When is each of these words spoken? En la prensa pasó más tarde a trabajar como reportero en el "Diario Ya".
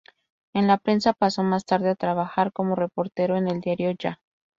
En 0.55 0.65
la 0.65 0.77
prensa 0.79 1.13
pasó 1.13 1.43
más 1.43 1.63
tarde 1.63 1.89
a 1.91 1.95
trabajar 1.95 2.51
como 2.51 2.73
reportero 2.73 3.37
en 3.37 3.47
el 3.47 3.61
"Diario 3.61 3.91
Ya". 3.91 4.19